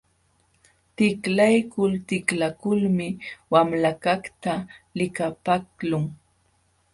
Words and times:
Tiklaykul 0.95 1.93
tiklaykulmi 2.07 3.07
wamlakaqta 3.51 4.51
likapaqlun. 4.97 6.05